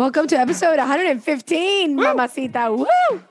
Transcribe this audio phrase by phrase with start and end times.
[0.00, 2.74] Welcome to episode 115, Mamacita.
[2.74, 3.22] Woo!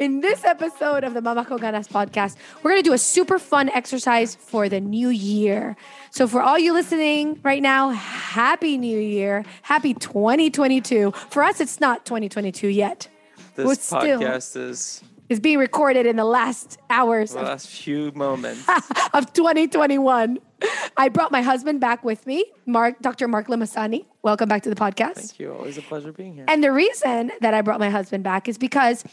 [0.00, 2.34] In this episode of the Mama con Ganas podcast,
[2.64, 5.76] we're going to do a super fun exercise for the new year.
[6.10, 9.44] So, for all you listening right now, happy new year.
[9.62, 11.12] Happy 2022.
[11.30, 13.06] For us, it's not 2022 yet.
[13.54, 17.68] This We're still- podcast is It's being recorded in the last hours the of last
[17.68, 18.68] few moments.
[19.14, 20.38] of 2021.
[20.96, 23.28] I brought my husband back with me, Mark, Dr.
[23.28, 24.06] Mark Limasani.
[24.26, 25.14] Welcome back to the podcast.
[25.14, 25.52] Thank you.
[25.52, 26.46] Always a pleasure being here.
[26.48, 29.04] And the reason that I brought my husband back is because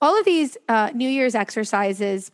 [0.00, 2.32] all of these uh, New Year's exercises,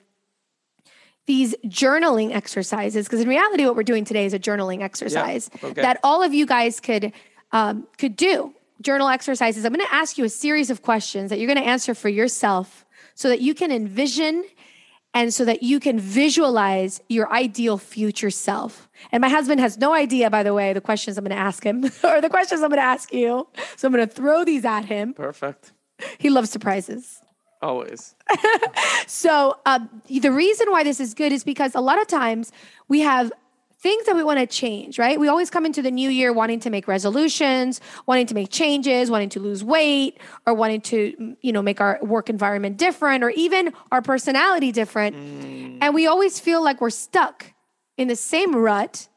[1.26, 5.82] these journaling exercises, because in reality, what we're doing today is a journaling exercise okay.
[5.82, 7.12] that all of you guys could
[7.52, 8.54] um, could do.
[8.80, 9.66] Journal exercises.
[9.66, 12.08] I'm going to ask you a series of questions that you're going to answer for
[12.08, 14.42] yourself, so that you can envision
[15.14, 18.88] and so that you can visualize your ideal future self.
[19.10, 21.64] And my husband has no idea, by the way, the questions I'm going to ask
[21.64, 23.46] him or the questions I'm going to ask you.
[23.76, 25.14] So I'm going to throw these at him.
[25.14, 25.72] Perfect.
[26.18, 27.20] He loves surprises.
[27.60, 28.14] Always.
[29.06, 32.50] So uh, the reason why this is good is because a lot of times
[32.88, 33.32] we have
[33.82, 35.18] things that we want to change, right?
[35.18, 39.10] We always come into the new year wanting to make resolutions, wanting to make changes,
[39.10, 43.30] wanting to lose weight, or wanting to, you know, make our work environment different, or
[43.30, 45.16] even our personality different.
[45.16, 45.78] Mm.
[45.80, 47.52] And we always feel like we're stuck
[47.98, 49.08] in the same rut,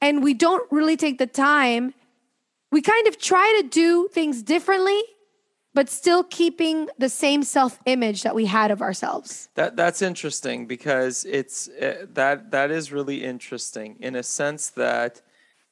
[0.00, 1.92] and we don't really take the time.
[2.72, 5.00] We kind of try to do things differently,
[5.74, 9.48] but still keeping the same self image that we had of ourselves.
[9.54, 15.20] That that's interesting because it's uh, that that is really interesting in a sense that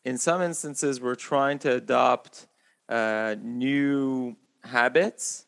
[0.04, 2.46] in some instances we're trying to adopt
[2.88, 5.46] uh, new habits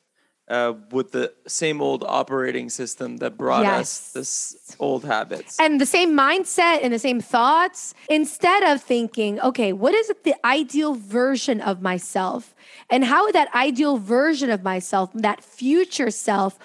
[0.49, 3.81] uh, with the same old operating system that brought Yes.
[3.81, 5.59] us this old habits.
[5.59, 10.34] And the same mindset and the same thoughts, instead of thinking, okay, what is the
[10.44, 12.54] ideal version of myself?
[12.91, 16.59] And how would that ideal version of myself, that future self,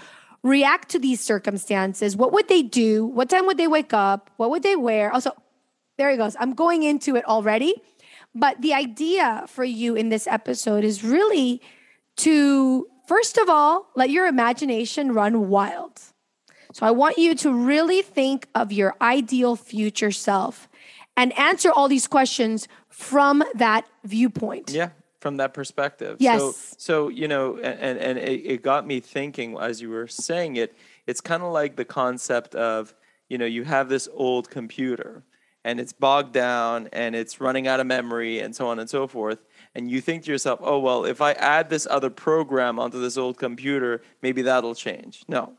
[0.44, 2.18] react to these circumstances?
[2.18, 3.06] What would they do?
[3.06, 4.30] What time would they wake up?
[4.38, 5.12] What would they wear?
[5.14, 5.32] Also,
[5.98, 6.36] there he goes.
[6.40, 7.76] I'm going into it already.
[8.36, 11.62] But the idea for you in this episode is really
[12.18, 16.00] to, first of all, let your imagination run wild.
[16.74, 20.70] So I want you to really think of your ideal future self
[21.18, 24.70] and answer all these questions from that viewpoint.
[24.70, 24.90] Yeah,
[25.20, 26.18] from that perspective.
[26.20, 26.40] Yes.
[26.40, 30.58] So, so you know, and and it, it got me thinking as you were saying
[30.58, 30.76] it.
[31.08, 32.94] It's kind of like the concept of
[33.28, 35.24] you know you have this old computer
[35.64, 39.08] and it's bogged down and it's running out of memory and so on and so
[39.08, 39.40] forth.
[39.76, 43.18] And you think to yourself, oh well, if I add this other program onto this
[43.18, 45.24] old computer, maybe that'll change.
[45.28, 45.54] No,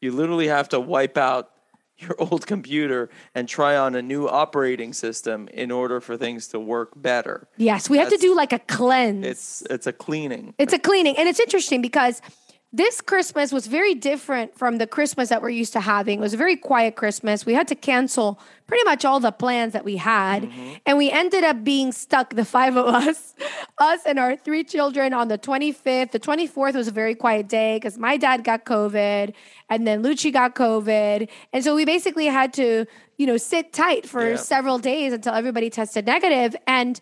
[0.00, 1.50] you literally have to wipe out
[1.98, 6.60] your old computer and try on a new operating system in order for things to
[6.60, 7.48] work better.
[7.56, 9.26] Yes, we have to do like a cleanse.
[9.26, 10.54] It's it's a cleaning.
[10.58, 11.16] It's a cleaning.
[11.16, 12.22] And it's interesting because
[12.70, 16.18] this Christmas was very different from the Christmas that we're used to having.
[16.18, 17.46] It was a very quiet Christmas.
[17.46, 20.42] We had to cancel pretty much all the plans that we had.
[20.42, 20.74] Mm-hmm.
[20.84, 23.34] And we ended up being stuck, the five of us,
[23.78, 26.10] us and our three children on the 25th.
[26.10, 29.32] The 24th was a very quiet day because my dad got COVID
[29.70, 31.26] and then Lucci got COVID.
[31.54, 32.84] And so we basically had to,
[33.16, 34.36] you know, sit tight for Yeah.
[34.36, 36.54] several days until everybody tested negative.
[36.66, 37.00] And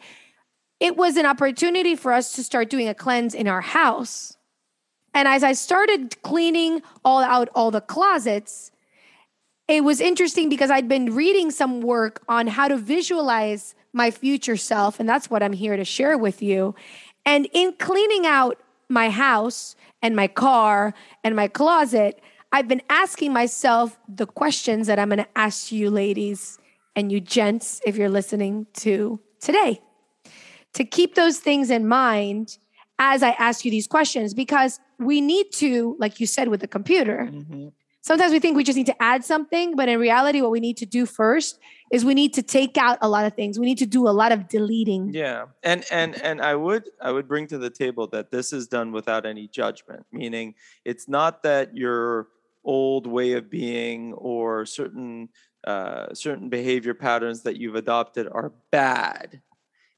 [0.79, 4.36] it was an opportunity for us to start doing a cleanse in our house.
[5.17, 8.71] And as I started cleaning all out all the closets,
[9.67, 14.59] it was interesting because I'd been reading some work on how to visualize my future
[14.59, 15.01] self.
[15.01, 16.75] And that's what I'm here to share with you.
[17.25, 18.61] And in cleaning out
[18.91, 20.93] my house and my car
[21.25, 22.21] and my closet,
[22.53, 26.59] I've been asking myself the questions that I'm going to ask you ladies
[26.95, 29.81] and you gents, if you're listening to today,
[30.75, 32.59] to keep those things in mind
[32.99, 36.69] as I ask you these questions because we need to, like you said with the
[36.69, 37.73] computer, Mhm.
[38.01, 40.77] sometimes we think we just need to add something, but in reality, what we need
[40.79, 41.59] to do first
[41.93, 43.59] is we need to take out a lot of things.
[43.59, 45.13] We need to do a lot of deleting.
[45.13, 48.67] Yeah, and and and I would I would bring to the table that this is
[48.67, 50.55] done without any judgment, meaning
[50.85, 52.29] it's not that your
[52.65, 55.29] old way of being or certain
[55.67, 59.43] uh, certain behavior patterns that you've adopted are bad.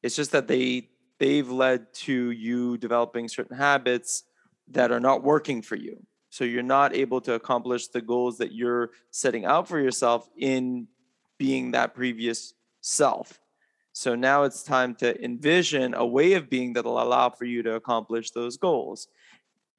[0.03, 4.25] It's just that they they've led to you developing certain habits
[4.69, 6.05] that are not working for you.
[6.31, 10.89] So you're not able to accomplish the goals that you're setting out for yourself in
[11.39, 13.41] being that previous self.
[13.93, 17.75] So now it's time to envision a way of being that'll allow for you to
[17.75, 19.09] accomplish those goals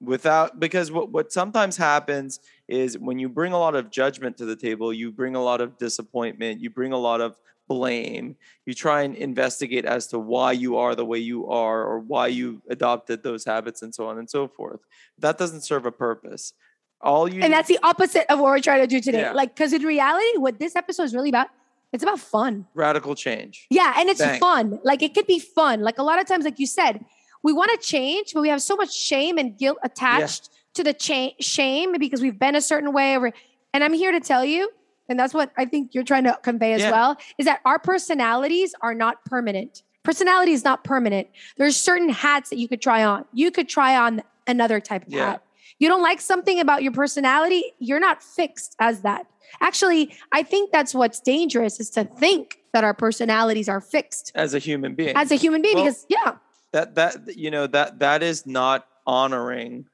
[0.01, 4.45] without because what, what sometimes happens is when you bring a lot of judgment to
[4.45, 7.35] the table you bring a lot of disappointment you bring a lot of
[7.69, 8.35] blame
[8.65, 12.27] you try and investigate as to why you are the way you are or why
[12.27, 14.81] you adopted those habits and so on and so forth
[15.19, 16.53] that doesn't serve a purpose
[17.01, 19.21] all you And that's the opposite of what we're trying to do today.
[19.21, 19.31] Yeah.
[19.31, 21.47] Like, because in reality, what this episode is really about,
[21.93, 22.67] it's about fun.
[22.73, 24.39] radical change Yeah, and it's Bang.
[24.39, 24.79] fun.
[24.83, 25.81] Like it could be fun.
[25.81, 27.03] Like a lot of times, like you said,
[27.41, 30.93] we want to change, but we have so much shame and guilt attached to the
[30.93, 33.15] cha- shame because we've been a certain way.
[33.15, 33.31] Over,
[33.73, 34.69] and I'm here to tell you,
[35.09, 36.91] and that's what I think you're trying to convey as Yeah.
[36.91, 39.83] well, is that our personalities are not permanent.
[40.03, 41.27] Personality is not permanent.
[41.57, 43.25] There's certain hats that you could try on.
[43.33, 45.31] You could try on another type of Yeah.
[45.31, 45.43] hat.
[45.79, 49.25] You don't like something about your personality, you're not fixed as that.
[49.61, 54.53] Actually, I think that's what's dangerous is to think that our personalities are fixed as
[54.53, 56.33] a human being as a human being Well, because yeah
[56.71, 59.87] that that you know that that is not honoring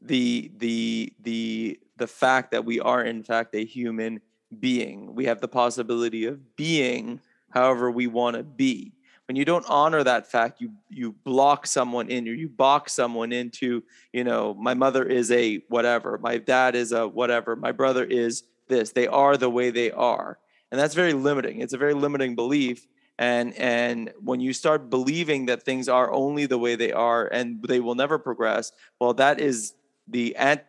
[0.00, 4.20] the the the the fact that we are in fact a human
[4.58, 5.14] being.
[5.14, 7.20] We have the possibility of being
[7.50, 8.92] however we want to be.
[9.26, 13.30] When you don't honor that fact you you block someone in or you box someone
[13.32, 18.04] into you know my mother is a whatever my dad is a whatever my brother
[18.04, 18.92] is this.
[18.92, 20.38] They are the way they are.
[20.70, 21.60] And that's very limiting.
[21.60, 22.86] It's a very limiting belief.
[23.18, 27.62] And and when you start believing that things are only the way they are and
[27.62, 29.74] they will never progress well that is
[30.08, 30.62] the ant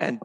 [0.00, 0.18] and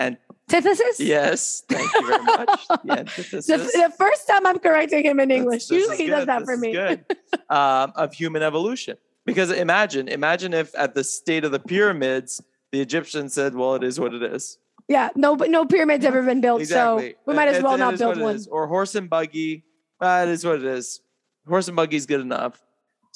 [0.00, 0.16] and
[0.54, 2.60] antithesis yes thank you very much.
[2.84, 5.66] The antithesis the, the first time i'm correcting him in english.
[5.66, 6.72] this usually he does that this for me.
[6.72, 7.04] good,
[7.50, 8.96] um, of human evolution.
[9.26, 12.42] Because imagine imagine if at the state of the pyramids
[12.72, 14.58] the egyptians said well it is what it is.
[14.88, 17.12] Yeah no but no pyramids ever been built exactly.
[17.12, 18.38] so we might as well it not build it one.
[18.50, 19.64] or horse and buggy.
[20.00, 21.00] That is what it is.
[21.48, 22.60] Horse and buggy is good enough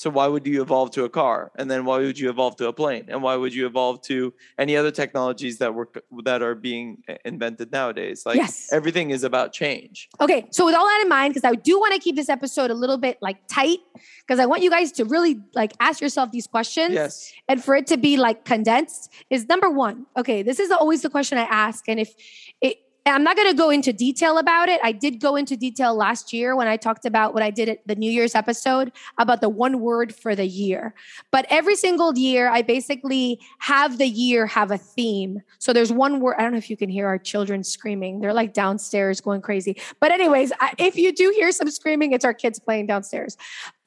[0.03, 2.67] so why would you evolve to a car and then why would you evolve to
[2.69, 4.33] a plane and why would you evolve to
[4.65, 5.89] any other technologies that were
[6.29, 8.73] that are being uh, invented nowadays like Yes.
[8.79, 11.93] everything is about change okay so with all that in mind because i do want
[11.97, 13.81] to keep this episode a little bit like tight
[14.23, 17.75] because i want you guys to really like ask yourself these questions yes and for
[17.75, 20.07] it to be like condensed is number one.
[20.17, 21.89] Okay, this is always the question I ask.
[21.89, 22.15] And if
[22.61, 22.77] it,
[23.15, 24.81] I'm not going to go into detail about it.
[24.83, 27.87] I did go into detail last year when I talked about what I did at
[27.87, 30.95] the New Year's episode about the one word for the year.
[31.31, 35.43] But every single year, I basically have the year have a theme.
[35.59, 36.37] So there's one word.
[36.39, 38.21] I don't know if you can hear our children screaming.
[38.21, 39.77] They're like downstairs going crazy.
[40.01, 43.37] But, anyways, if you do hear some screaming, it's our kids playing downstairs.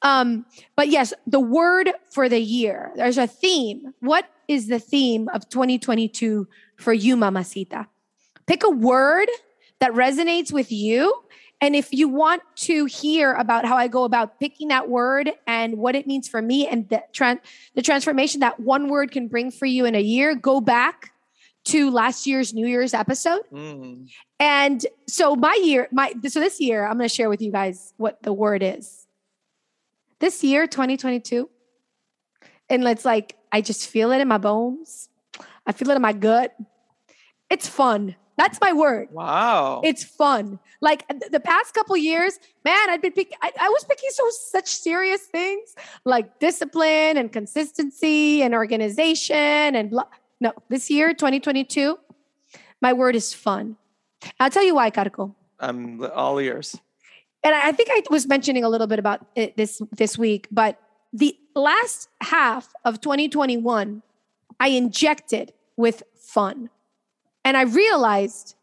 [0.02, 2.92] Um, but yes, the word for the year.
[2.96, 3.94] There's a theme.
[4.00, 7.86] What is the theme of 2022 for you, Mamacita?
[8.52, 9.30] Pick a word
[9.78, 11.22] that resonates with you.
[11.62, 15.78] And if you want to hear about how I go about picking that word and
[15.78, 17.40] what it means for me and the, tran-
[17.74, 21.14] the transformation that one word can bring for you in a year, go back
[21.64, 23.40] to last year's New Year's episode.
[23.50, 24.10] Mm.
[24.38, 27.94] And so my year, my so this year, I'm going to share with you guys
[27.96, 29.06] what the word is.
[30.18, 31.48] This year, 2022,
[32.68, 35.08] and it's like I just feel it in my bones.
[35.66, 36.54] I feel it in my gut.
[37.48, 38.16] It's fun.
[38.36, 39.08] That's my word.
[39.12, 40.58] wow It's fun.
[40.80, 43.36] Like the past couple years, man, I've been picking.
[43.42, 45.74] I, I was picking so such serious things
[46.04, 50.04] like discipline and consistency and organization and blah.
[50.40, 51.96] No, this year, 2022,
[52.80, 53.76] my word is fun.
[54.40, 55.34] I'll tell you why, Carco.
[55.60, 56.76] i'm um, all ears
[57.44, 60.48] And I I think I was mentioning a little bit about it this this week,
[60.50, 60.80] but
[61.12, 64.02] the last half of 2021,
[64.58, 66.70] I injected with fun.
[67.44, 68.54] And I realized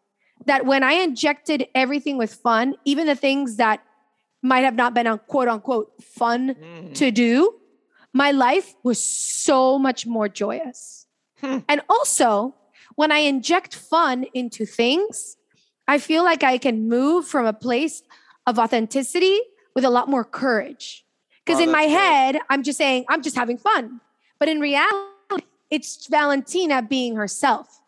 [0.45, 3.83] that when I injected everything with fun, even the things that
[4.41, 6.93] might have not been on quote unquote fun Mm.
[6.95, 7.55] to do,
[8.13, 11.05] my life was so much more joyous.
[11.41, 11.59] Hmm.
[11.67, 12.55] And also,
[12.95, 15.37] when I inject fun into things,
[15.87, 18.01] I feel like I can move from a place
[18.47, 19.39] of authenticity
[19.75, 21.05] with a lot more courage.
[21.45, 21.91] Because Wow, in my great.
[21.97, 24.01] head, I'm just saying, I'm just having fun.
[24.39, 27.81] But in reality, it's Valentina being herself.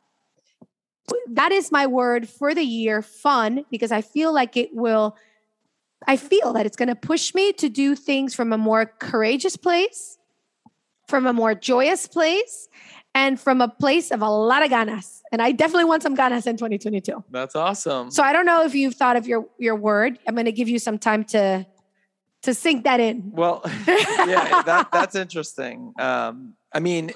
[1.29, 5.15] That is my word for the year fun, because I feel like it will,
[6.08, 9.58] I feel that it's going to push me to do things from a more courageous
[9.58, 10.17] place,
[11.08, 12.70] from a more joyous place,
[13.13, 15.22] and from a place of a lot of ganas.
[15.31, 17.24] And I definitely want some ganas in 2022.
[17.29, 18.12] That's awesome.
[18.12, 20.20] So I don't know if you've thought of your your word.
[20.27, 21.65] I'm going to give you some time to
[22.43, 23.31] to sink that in.
[23.31, 25.93] Well, yeah, that, that's interesting.
[26.00, 27.12] Um, I mean,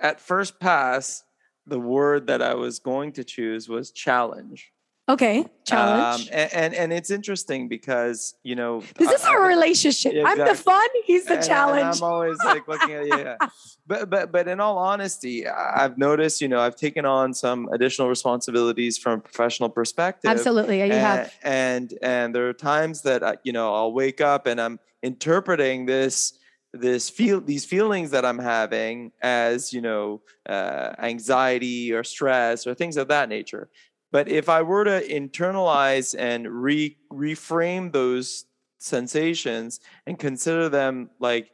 [0.00, 1.24] at first pass,
[1.66, 4.72] the word that I was going to choose was challenge.
[5.08, 6.22] Okay, challenge.
[6.22, 10.12] Um, and, and and it's interesting because you know this I- is I- our relationship.
[10.14, 10.88] Yeah, I'm the fun.
[11.04, 11.96] He's the and- and challenge.
[11.98, 13.36] I'm always like looking at yeah.
[13.88, 17.68] But but but in all honesty, I- I've noticed you know I've taken on some
[17.72, 20.28] additional responsibilities from a professional perspective.
[20.28, 21.34] Absolutely, yeah, you and, have.
[21.44, 25.86] and and there are times that I, you know I'll wake up and I'm interpreting
[25.86, 26.32] this
[26.76, 32.74] this feel these feelings that I'm having as you know uh, anxiety or stress or
[32.74, 33.68] things of that nature.
[34.12, 38.46] But if I were to internalize and re reframe those
[38.78, 41.50] sensations and consider them like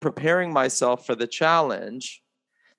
[0.00, 2.22] preparing myself for the challenge,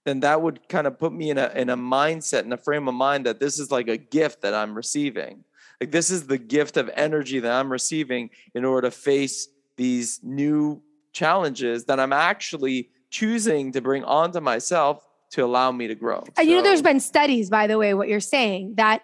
[0.05, 2.87] then that would kind of put me in a in a mindset and a frame
[2.87, 5.43] of mind that this is like a gift that I'm receiving.
[5.79, 10.19] Like this is the gift of energy that I'm receiving in order to face these
[10.23, 10.81] new
[11.13, 16.23] challenges that I'm actually choosing to bring onto myself to allow me to grow.
[16.37, 19.03] And you know, there's been studies, by the way, what you're saying that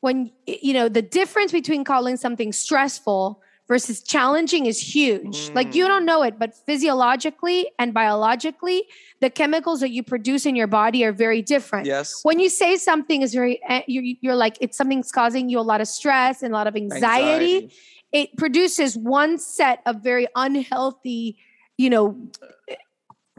[0.00, 5.50] when you know the difference between calling something stressful versus challenging is huge.
[5.54, 5.88] Like you Mm.
[5.88, 8.84] don't know it, but physiologically and biologically,
[9.20, 11.86] the chemicals that you produce in your body are very different.
[11.86, 12.20] yes.
[12.24, 15.62] When you say something is very, eh, you're, you're like it's something's causing you a
[15.72, 17.70] lot of stress and a lot of anxiety.
[18.14, 21.36] It produces one set of very unhealthy,
[21.76, 22.16] you know,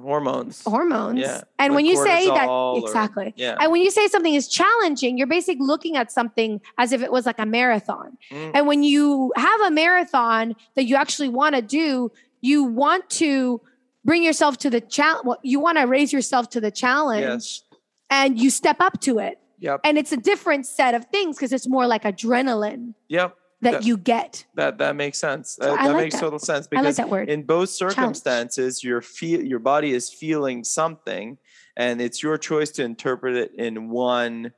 [0.02, 0.62] hormones.
[0.66, 1.20] hormones.
[1.20, 3.34] Yeah, And like when you say that, or- exactly.
[3.38, 3.56] Yeah.
[3.60, 7.12] And when you say something is challenging, you're basically looking at something as if it
[7.12, 8.18] was like a marathon.
[8.32, 8.52] Mm.
[8.54, 13.62] And when you have a marathon that you actually want to do, you want to
[14.04, 15.26] bring yourself to the challenge.
[15.26, 17.64] Well, you want to raise yourself to the challenge Yes.
[18.10, 19.40] and you step up to it.
[19.60, 19.80] Yep.
[19.86, 23.36] And it's a different set of things because it's more like adrenaline Yep.
[23.66, 24.46] That That- you get.
[24.56, 25.58] That that makes sense.
[25.60, 26.22] So That, I that like makes that.
[26.22, 27.30] total sense like because that word.
[27.30, 31.38] in both circumstances, your feel your body is feeling something,
[31.76, 34.54] and it's your choice to interpret it in one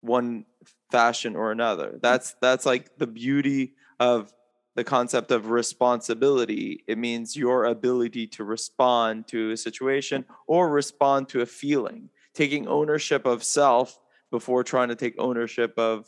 [0.00, 0.44] one
[0.90, 1.98] fashion or another.
[2.00, 4.32] That's that's like the beauty of
[4.76, 6.84] the concept of responsibility.
[6.86, 12.68] It means your ability to respond to a situation or respond to a feeling, taking
[12.68, 13.98] ownership of self
[14.30, 16.06] before trying to take ownership of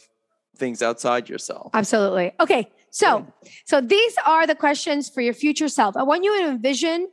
[0.56, 1.70] things outside yourself.
[1.74, 2.32] Absolutely.
[2.40, 2.70] Okay.
[2.90, 3.26] So,
[3.64, 5.96] so these are the questions for your future self.
[5.96, 7.08] I want you to envision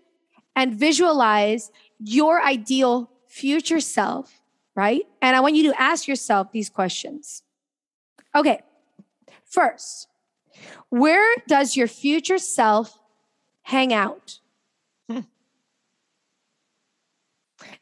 [0.55, 4.41] and visualize your ideal future self,
[4.75, 5.03] right?
[5.21, 7.43] And I want you to ask yourself these questions.
[8.35, 8.61] Okay.
[9.45, 10.07] First,
[10.89, 12.99] where does your future self
[13.61, 14.39] hang out?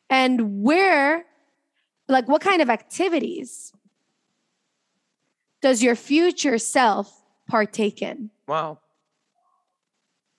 [0.07, 1.25] And where,
[2.07, 3.73] like, what kind of activities
[5.65, 8.29] does your future self partake in?
[8.47, 8.77] Wow.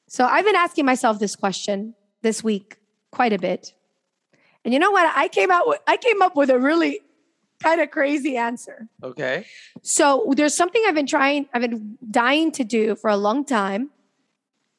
[0.08, 2.76] So I've been asking myself this question this week
[3.10, 3.74] quite a bit.
[4.64, 5.12] And you know what?
[5.16, 7.00] I came out with I came up with a really
[7.60, 8.86] kind of crazy answer.
[9.02, 9.46] Okay.
[9.82, 13.90] So there's something I've been trying, I've been dying to do for a long time.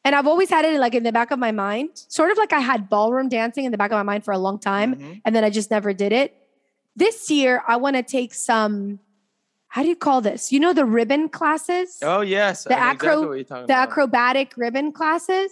[0.05, 2.53] And I've always had it like in the back of my mind, sort of like
[2.53, 5.21] I had ballroom dancing in the back of my mind for a long time, Mhm.
[5.25, 6.29] and then I just never did it.
[6.95, 8.99] This year, I want to take some,
[9.69, 10.51] how do you call this?
[10.51, 11.97] You know, the ribbon classes?
[12.01, 13.89] Oh yes, The exactly acro- talking the about.
[13.89, 15.51] acrobatic ribbon classes?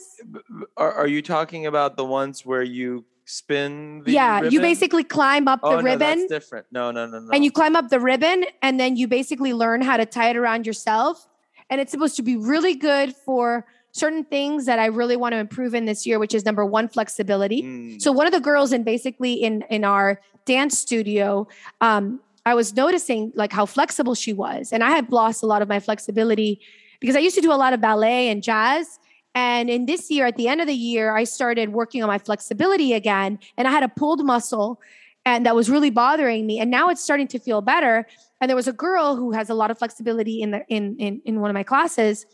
[0.77, 4.01] Are, are you talking about the ones where you spin?
[4.05, 6.65] The yeah, you basically climb up Oh the no, ribbon that's different.
[6.72, 7.29] No, no, no, no.
[7.34, 10.38] and you climb up the ribbon and then you basically learn how to tie it
[10.38, 11.27] around yourself.
[11.69, 15.38] And it's supposed to be really good for certain things that I really want to
[15.39, 17.63] improve in this year, which is number one, flexibility.
[17.63, 21.48] Mm, So one of the girls in basically in in our dance studio,
[21.81, 25.62] um, I was noticing like how flexible she was, and I have lost a lot
[25.62, 26.62] of my flexibility
[27.00, 29.00] because I used to do a lot of ballet and jazz.
[29.34, 32.18] And in this year, at the end of the year, I started working on my
[32.18, 34.80] flexibility again, and I had a pulled muscle,
[35.25, 36.60] and that was really bothering me.
[36.60, 38.08] And now it's starting to feel better.
[38.40, 41.22] And there was a girl who has a lot of flexibility in the in in,
[41.25, 42.25] in one of my classes.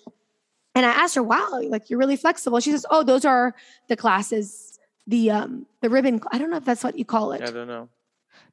[0.76, 2.60] And I asked her, wow, like you're really flexible.
[2.60, 3.56] She says, oh, those are
[3.88, 6.22] the classes, the um the ribbon.
[6.32, 7.42] I don't know if that's what you call it.
[7.42, 7.90] I don't know.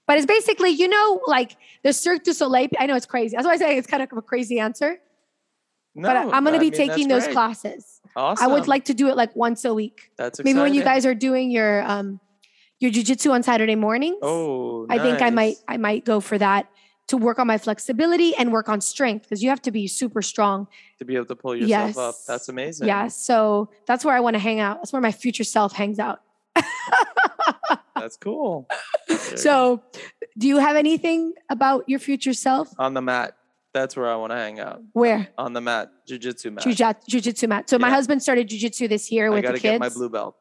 [0.08, 2.68] But it's basically, you know, like the Cirque du Soleil.
[2.78, 3.36] I know it's crazy.
[3.36, 4.98] That's why I say it's kind of a crazy answer.
[5.94, 7.34] No, but I, am going to be mean, taking those great.
[7.34, 8.00] classes.
[8.16, 8.42] Awesome.
[8.42, 10.10] I would like to do it like once a week.
[10.16, 12.20] That's Maybe when you guys are doing your um
[12.80, 14.16] your jujitsu on Saturday mornings.
[14.22, 15.56] Oh, I think I might.
[15.68, 16.70] I might go for that
[17.08, 20.22] to work on my flexibility and work on strength because you have to be super
[20.22, 20.68] strong.
[20.98, 22.14] to be able to pull yourself up.
[22.16, 22.24] Yes.
[22.24, 22.86] That's amazing.
[22.86, 24.78] Yeah, so that's where I want to hang out.
[24.78, 26.22] That's where my future self hangs out.
[27.96, 28.68] That's cool.
[29.36, 29.82] So,
[30.36, 32.68] do you have anything about your future self?
[32.78, 33.36] on the mat,
[33.74, 34.80] that's where I want to hang out.
[34.92, 36.64] Where On the mat, jujitsu mat.
[36.64, 37.68] Jujitsu mat.
[37.68, 39.88] So my husband started jujitsu this year I with got the to kids, get my
[39.88, 40.36] blue belt.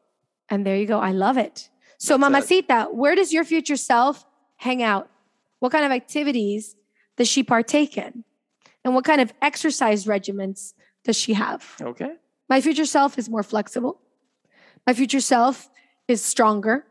[0.50, 0.98] and there you go.
[0.98, 1.68] I love it.
[1.98, 2.66] So, That's it.
[2.68, 4.24] Mamacita, where does your future self
[4.56, 5.10] hang out?
[5.58, 6.76] What kind of activities
[7.16, 8.24] does she partake in?
[8.84, 10.72] And what kind of exercise regimens
[11.04, 11.76] does she have?
[11.82, 12.12] Okay.
[12.48, 14.00] My future self is more flexible.
[14.86, 15.68] My future self
[16.06, 16.86] is stronger.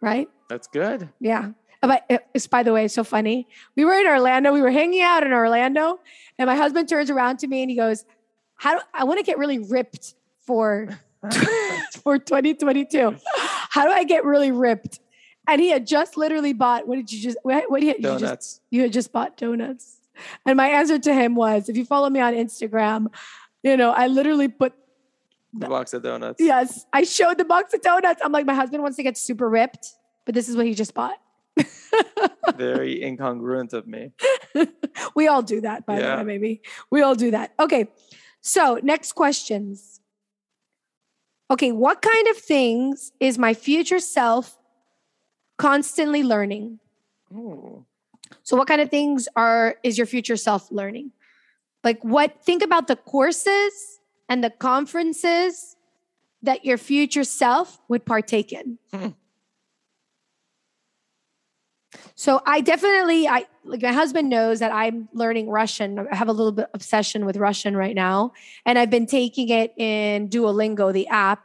[0.00, 0.28] Right?
[0.48, 1.08] That's good.
[1.20, 1.50] Yeah.
[1.80, 3.46] But it's by the way, it's so funny.
[3.76, 4.52] We were in Orlando.
[4.52, 6.00] We were hanging out in Orlando,
[6.38, 8.04] and my husband turns around to me and he goes,
[8.56, 10.88] "How do I want to get really ripped for
[12.02, 13.16] for 2022?
[13.70, 14.98] How do I get really ripped?"
[15.46, 16.88] And he had just literally bought.
[16.88, 17.38] What did you just?
[17.42, 18.20] What, did you, you just?
[18.20, 18.60] Donuts.
[18.70, 19.98] You had just bought donuts.
[20.44, 23.06] And my answer to him was, if you follow me on Instagram,
[23.62, 24.74] you know, I literally put
[25.60, 26.40] The box of donuts.
[26.40, 28.20] Yes, I showed the box of donuts.
[28.24, 29.86] I'm like, my husband wants to get super ripped,
[30.26, 31.18] but this is what he just bought.
[32.56, 34.12] Very incongruent of me.
[35.14, 36.16] we all do that, by Yeah.
[36.16, 36.62] the way, maybe.
[36.90, 37.52] We all do that.
[37.58, 37.88] Okay.
[38.40, 40.00] So, next questions.
[41.50, 44.56] Okay, what kind of things is my future self
[45.56, 46.78] constantly learning?
[47.32, 47.84] Ooh.
[48.42, 51.12] So, what kind of things are is your future self learning?
[51.84, 52.42] Like, what?
[52.44, 53.97] Think about the courses
[54.28, 55.76] and the conferences
[56.42, 58.78] that your future self would partake in.
[58.92, 59.08] Hmm.
[62.14, 65.98] So, I definitely, I like my husband knows that I'm learning Russian.
[66.10, 68.32] I have a little bit obsession with Russian right now,
[68.66, 71.44] and I've been taking it in Duolingo, the app.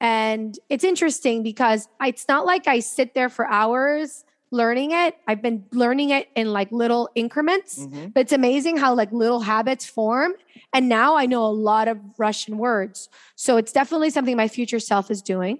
[0.00, 4.24] And it's interesting because it's not like I sit there for hours
[4.56, 5.16] learning it.
[5.28, 7.78] I've been learning it in like little increments.
[7.78, 8.12] Mhm.
[8.14, 10.32] But it's amazing how like little habits form.
[10.72, 13.08] And now I know a lot of Russian words.
[13.36, 15.58] So it's definitely something my future self is doing.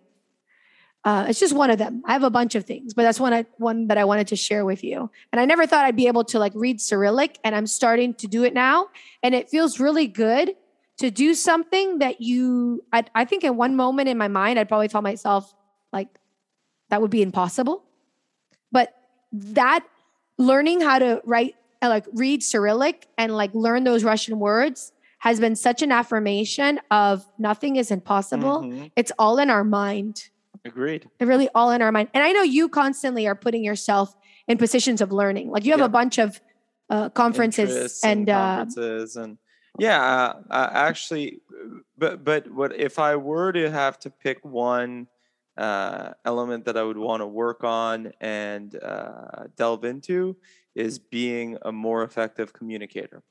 [1.04, 2.02] Uh, it's just one of them.
[2.04, 4.36] I have a bunch of things, but that's one I, one that I wanted to
[4.36, 5.08] share with you.
[5.32, 8.26] And I never thought I'd be able to like read Cyrillic, and I'm starting to
[8.26, 8.88] do it now.
[9.22, 10.56] And it feels really good
[10.98, 12.82] to do something that you.
[12.92, 15.54] I, I think in one moment in my mind, I'd probably tell myself
[15.92, 16.08] like
[16.90, 17.84] that would be impossible.
[18.72, 18.94] But
[19.32, 19.84] that
[20.38, 25.40] learning how to write, uh, like read Cyrillic and like learn those Russian words has
[25.40, 28.62] been such an affirmation of nothing is impossible.
[28.62, 28.90] Mhm.
[28.96, 30.28] It's all in our mind.
[30.64, 31.08] Agreed.
[31.18, 32.08] They're really all in our mind.
[32.12, 34.14] And I know you constantly are putting yourself
[34.48, 35.50] in positions of learning.
[35.50, 35.86] Like you have Yeah.
[35.86, 36.40] a bunch of
[36.88, 39.38] uh, conferences Interests and, uh, conferences and
[39.78, 41.40] yeah, uh, uh, actually,
[41.98, 45.08] but but what if I were to have to pick one
[45.56, 50.36] uh, element that I would want to work on and uh, delve into
[50.74, 53.22] is being a more effective communicator.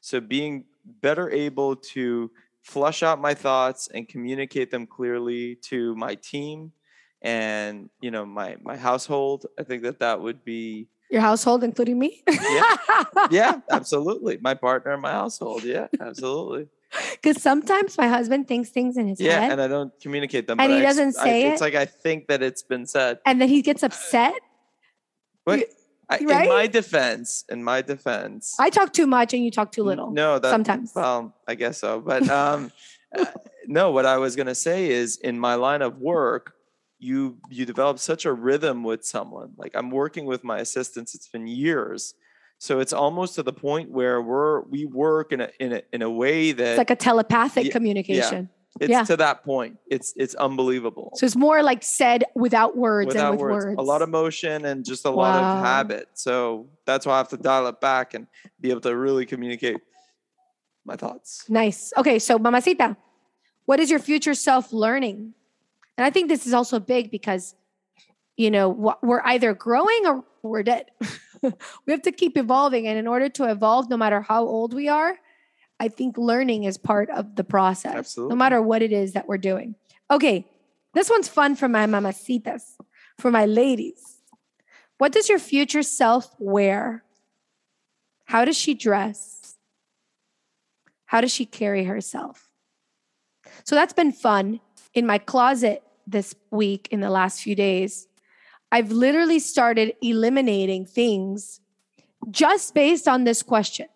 [0.00, 2.30] So being better able to
[2.62, 6.72] flush out my thoughts and communicate them clearly to my team
[7.20, 9.46] and you know my my household.
[9.58, 12.22] I think that that would be your household, including me.
[12.26, 12.76] Yeah.
[13.30, 14.38] yeah, absolutely.
[14.40, 15.62] My partner and my household.
[15.62, 16.68] Yeah, absolutely.
[17.22, 20.46] Because sometimes my husband thinks things in his Yeah, head Yeah, and I don't communicate
[20.46, 20.60] them.
[20.60, 21.64] And he I doesn't I- say It's it?
[21.64, 23.18] like I think that it's been said.
[23.26, 24.34] and then he gets upset.
[25.44, 25.66] But You-
[26.10, 29.82] I, in my defense, in my defense, I talk too much and you talk too
[29.82, 30.10] little.
[30.10, 30.92] No, that sometimes.
[30.94, 32.00] Well, I guess so.
[32.00, 32.70] But um,
[33.16, 33.24] uh,
[33.66, 36.52] no, what I was gonna say is, in my line of work,
[36.98, 39.54] you you develop such a rhythm with someone.
[39.56, 42.12] Like I'm working with my assistants; it's been years.
[42.62, 46.00] So it's almost to the point where we're we work in a in a in
[46.00, 48.50] a way that It's like a telepathic Yeah, communication.
[48.78, 49.02] it's yeah.
[49.02, 49.78] to that point.
[49.90, 51.10] It's it's unbelievable.
[51.16, 53.64] So it's more like said without words Without and with words.
[53.66, 53.78] words.
[53.80, 56.06] a lot of motion and just a lot of habit.
[56.14, 58.28] So that's why I have to dial it back and
[58.60, 59.78] be able to really communicate
[60.84, 61.44] my thoughts.
[61.48, 61.92] Nice.
[61.96, 62.96] Okay, so Mamacita,
[63.66, 65.34] what is your future self learning?
[65.98, 67.56] And I think this is also big because,
[68.36, 68.68] you know,
[69.02, 70.86] we're either growing or we're dead.
[71.86, 72.86] we have to keep evolving.
[72.86, 75.18] And in order to evolve, no matter how old we are,
[75.80, 78.34] I think learning is part of the process, Absolutely.
[78.34, 79.74] no matter what it is that we're doing.
[80.10, 80.46] Okay,
[80.94, 82.62] this one's fun for my mamacitas,
[83.18, 84.18] for my ladies.
[84.98, 87.02] What does your future self wear?
[88.26, 89.56] How does she dress?
[91.06, 92.48] How does she carry herself?
[93.64, 94.60] So that's been fun
[94.94, 98.06] in my closet this week, in the last few days.
[98.72, 101.60] I've literally started eliminating things
[102.30, 103.86] just based on this question.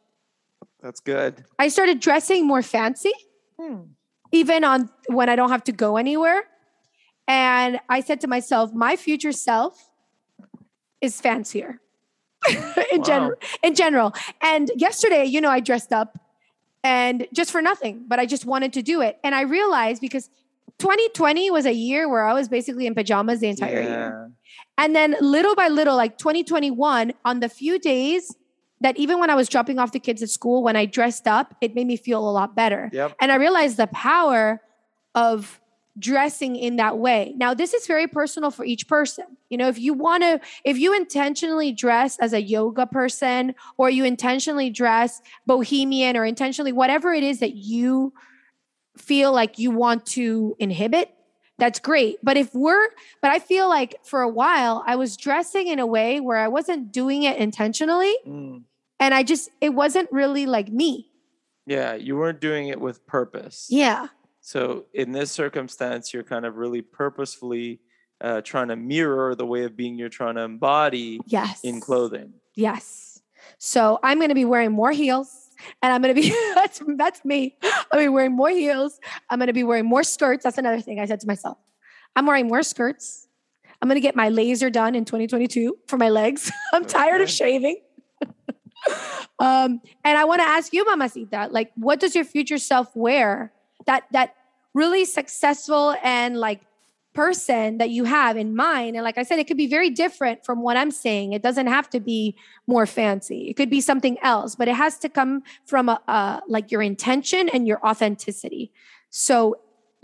[0.83, 1.45] That's good.
[1.59, 3.12] I started dressing more fancy,
[3.59, 3.79] hmm.
[4.33, 6.45] even on when I don't have to go anywhere.
[7.27, 9.91] And I said to myself, my future self
[11.01, 11.81] is fancier
[12.49, 13.05] in Wow.
[13.05, 13.37] general.
[13.62, 14.15] In general.
[14.43, 16.19] And yesterday, you know, I dressed up
[16.85, 19.19] and just for nothing, but I just wanted to do it.
[19.25, 20.31] And I realized because
[20.79, 24.31] 2020 was a year where I was basically in pajamas the entire year.
[24.79, 28.37] And then little by little, like 2021, on the few days
[28.81, 31.55] that even when I was dropping off the kids at school, when I dressed up,
[31.61, 32.91] it made me feel a lot better.
[32.93, 33.17] Yep.
[33.21, 34.61] And I realized the power
[35.15, 35.61] of
[35.99, 37.33] dressing in that way.
[37.39, 39.25] Now, this is very personal for each person.
[39.49, 43.89] You know, if you want to, if you intentionally dress as a yoga person, or
[43.89, 48.12] you intentionally dress bohemian, or intentionally whatever it is that you
[48.99, 51.11] feel like you want to inhibit,
[51.59, 52.19] that's great.
[52.23, 52.89] But if we're,
[53.23, 56.49] but I feel like for a while I was dressing in a way where I
[56.49, 58.15] wasn't doing it intentionally.
[58.27, 58.63] Mm.
[59.01, 61.09] And I just, it wasn't really like me.
[61.67, 63.67] Yeah, you weren't doing it with purpose.
[63.71, 64.09] Yeah.
[64.41, 67.81] So in this circumstance, you're kind of really purposefully
[68.21, 71.61] uh, trying to mirror the way of being you're trying to embody Yes.
[71.65, 72.35] in clothing.
[72.55, 73.21] Yes.
[73.59, 75.46] So I'm going to be wearing more heels.
[75.83, 77.57] And I'm gonna be that's that's me.
[77.62, 79.01] I'm gonna be wearing more heels.
[79.31, 80.45] I'm gonna be wearing more skirts.
[80.45, 81.59] That's another thing I said to myself.
[82.14, 83.29] I'm wearing more skirts.
[83.81, 86.51] I'm gonna get my laser done in 2022 for my legs.
[86.73, 87.81] I'm tired of shaving.
[89.38, 93.53] um, and I want to ask you, Mamacita, like, what does your future self wear?
[93.87, 94.35] That that
[94.75, 96.61] really successful and like
[97.17, 98.95] person that you have in mind.
[98.95, 101.33] And like I said, it could be very different from what I'm saying.
[101.33, 103.49] It doesn't have to be more fancy.
[103.49, 106.83] It could be something else, but it has to come from a, a like your
[106.83, 108.71] intention and your authenticity.
[109.09, 109.57] So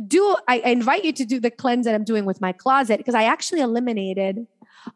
[0.07, 3.15] do I, invite you to do the cleanse that I'm doing with my closet because
[3.15, 4.47] I actually eliminated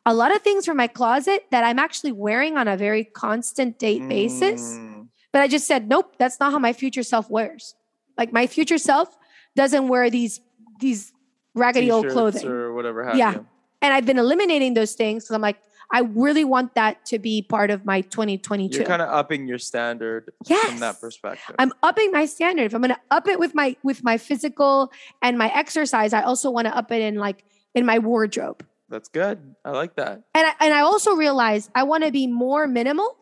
[0.06, 3.78] a lot of things from my closet that I'm actually wearing on a very constant
[3.78, 4.72] date basis.
[4.72, 5.08] Mm.
[5.32, 7.74] But I just said, nope, that's not how my future self wears.
[8.16, 9.16] Like my future self
[9.54, 10.40] doesn't wear these
[10.80, 11.12] these
[11.56, 12.46] raggedy old clothing.
[12.46, 13.32] or whatever have Yeah.
[13.32, 13.46] you.
[13.82, 15.58] and I've been eliminating those things because I'm like,
[15.92, 18.78] I really want that to be part of my 2022.
[18.78, 20.68] You're kind of upping your standard yes.
[20.68, 21.54] from that perspective.
[21.58, 22.64] I'm upping my standard.
[22.64, 24.92] If I'm going to up it with my with my physical
[25.22, 28.64] and my exercise, I also want to up it in like in my wardrobe.
[28.88, 29.38] That's good.
[29.64, 30.22] I like that.
[30.34, 33.16] And I, and I also realized I want to be more minimal.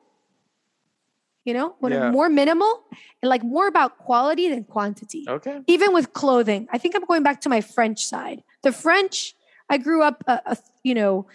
[1.45, 2.11] You know, to Yeah.
[2.11, 2.85] more minimal
[3.23, 5.25] and like more about quality than quantity.
[5.29, 5.61] Okay.
[5.67, 8.43] Even with clothing, I think I'm going back to my French side.
[8.63, 9.35] The French,
[9.69, 11.27] I grew up, uh, uh, you know,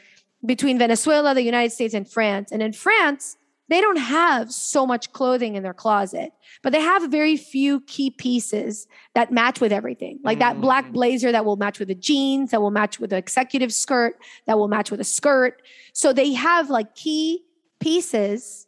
[0.46, 2.52] between Venezuela, the United States, and France.
[2.52, 6.32] And in France, they don't have so much clothing in their closet,
[6.64, 10.20] but they have very few key pieces that match with everything.
[10.24, 10.94] Like that black Mm.
[10.94, 14.58] blazer that will match with the jeans, that will match with the executive skirt, that
[14.58, 15.62] will match with a skirt.
[15.94, 17.44] So they have like key
[17.80, 18.66] pieces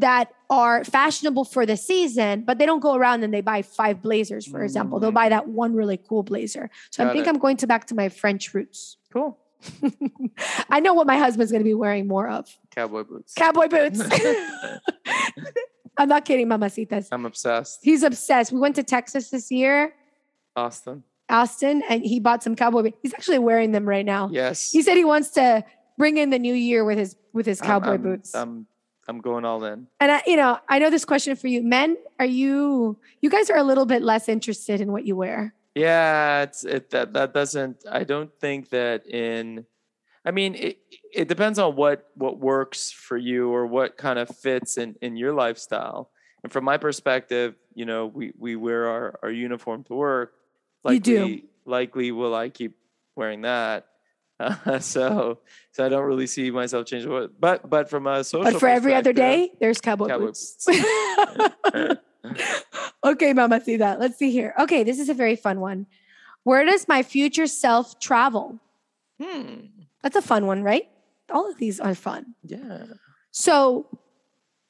[0.00, 4.02] that are fashionable for the season, but they don't go around and they buy five
[4.02, 5.00] blazers, for example.
[5.00, 5.14] They'll Mm.
[5.14, 6.70] buy that one really cool blazer.
[6.90, 7.28] So I think it.
[7.28, 8.96] I'm going to back to my French roots.
[9.12, 9.38] Cool.
[10.70, 13.34] I know what my husband's going to be wearing more of Cowboy boots.
[13.34, 14.00] cowboy boots.
[15.98, 17.08] I'm not kidding, mamacitas.
[17.10, 17.80] I'm obsessed.
[17.82, 18.52] He's obsessed.
[18.52, 19.94] We went to Texas this year,
[20.54, 21.02] Austin.
[21.28, 22.98] Austin, and he bought some cowboy boots.
[23.02, 24.28] He's actually wearing them right now.
[24.30, 24.70] Yes.
[24.70, 25.64] He said he wants to
[25.98, 28.34] bring in the new year with his with his I'm- cowboy I'm- boots.
[28.34, 28.66] I'm
[29.08, 29.86] I'm going all in.
[30.00, 31.62] and I, you know, I know this question for you.
[31.62, 35.54] Men, are you you guys are a little bit less interested in what you wear?
[35.74, 37.84] Yeah, it's it that that doesn't.
[37.90, 39.66] I don't think that in.
[40.24, 40.78] I mean, it
[41.14, 45.16] it depends on what what works for you or what kind of fits in in
[45.16, 46.10] your lifestyle.
[46.42, 50.32] And from my perspective, you know, we we wear our our uniform to work.
[50.88, 51.40] You do.
[51.64, 52.76] Likely will I keep
[53.16, 53.86] wearing that.
[54.38, 55.38] Uh, so
[55.72, 57.10] so I don't really see myself changing.
[57.10, 58.50] What, but but from a social.
[58.50, 60.66] But for every other day, there's cowboy, Cowboy boots.
[63.04, 64.00] okay, Mama, see that.
[64.00, 64.54] Let's see here.
[64.58, 65.86] Okay, this is a very fun one.
[66.44, 68.58] Where does my future self travel?
[69.20, 69.66] hmm.
[70.02, 70.88] That's a fun one, right?
[71.32, 72.34] All of these are fun.
[72.44, 72.84] Yeah.
[73.32, 73.86] So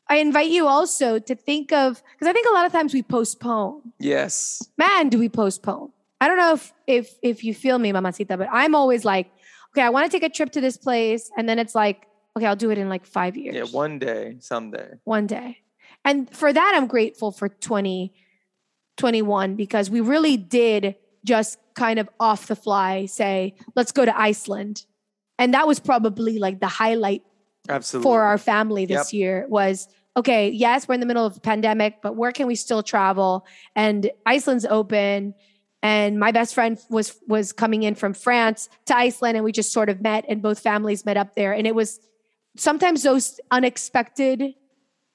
[0.09, 3.03] I invite you also to think of because I think a lot of times we
[3.03, 3.93] postpone.
[3.99, 4.67] Yes.
[4.79, 5.91] Man, do we postpone?
[6.21, 9.31] I don't know if if if you feel me, Mamacita, but I'm always like,
[9.77, 12.47] okay, I want to take a trip to this place, and then it's like, okay,
[12.47, 13.55] I'll do it in like five years.
[13.55, 13.65] Yeah.
[13.65, 14.95] One day, someday.
[15.05, 15.59] one day.
[16.05, 22.47] And for that, I'm grateful for 2021 because we really did just kind of off
[22.47, 24.85] the fly say, let's go to Iceland.
[25.39, 27.23] And that was probably like the highlight
[27.69, 28.05] Absolutely.
[28.05, 29.19] for our family this Yep.
[29.19, 32.55] year was okay, yes, we're in the middle of a pandemic, but where can we
[32.55, 33.45] still travel?
[33.75, 35.35] And Iceland's open.
[35.87, 39.73] And my best friend was was coming in from France to Iceland, and we just
[39.73, 41.53] sort of met, and both families met up there.
[41.53, 42.01] And it was
[42.57, 44.55] sometimes those unexpected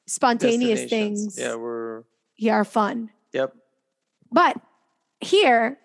[0.07, 2.03] spontaneous things Yeah, we're
[2.38, 3.10] yeah, are fun.
[3.34, 3.53] yep.
[4.31, 4.62] But
[5.19, 5.77] here,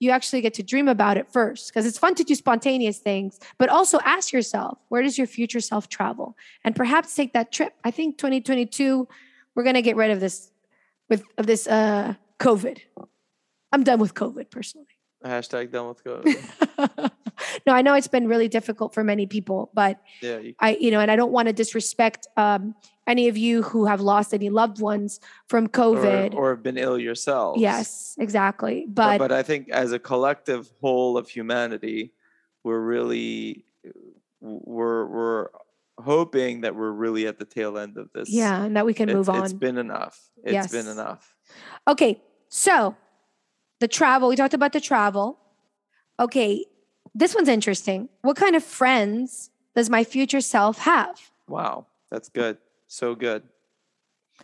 [0.00, 3.38] you actually get to dream about it first because it's fun to do spontaneous things,
[3.56, 6.36] but also ask yourself, where does your future self travel?
[6.64, 7.72] And perhaps take that trip.
[7.84, 9.06] I think 2022,
[9.54, 10.50] we're going to get rid of this
[11.08, 12.78] with of this uh COVID.
[13.74, 14.86] I'm done with COVID personally.
[15.24, 17.10] Hashtag done with COVID.
[17.66, 20.90] no, I know it's been really difficult for many people, but yeah, you, I, you
[20.92, 22.76] know, and I don't want to disrespect um,
[23.08, 26.34] any of you who have lost any loved ones from COVID.
[26.34, 27.60] or, or have been ill yourselves.
[27.60, 28.86] yes, exactly.
[28.86, 32.12] But, But, but I think as a collective whole of humanity,
[32.62, 33.64] we're really
[34.40, 35.48] we're we're
[35.98, 38.30] hoping that we're really at the tail end of this.
[38.30, 39.42] yeah, and that we can move on.
[39.42, 40.20] It's been enough.
[40.44, 41.34] It's been enough.
[41.88, 42.94] Okay, so
[43.80, 45.38] the travel, we talked about the travel.
[46.18, 46.64] Okay,
[47.14, 48.08] this one's interesting.
[48.22, 51.30] What kind of friends does my future self have?
[51.48, 52.58] Wow, that's good.
[52.86, 53.42] So good.